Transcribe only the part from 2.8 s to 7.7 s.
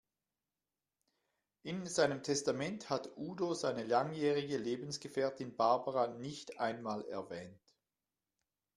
hat Udo seine langjährige Lebensgefährtin Barbara nicht einmal erwähnt.